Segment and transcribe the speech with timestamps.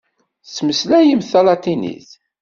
[0.45, 2.09] Tettmeslayemt talatinit?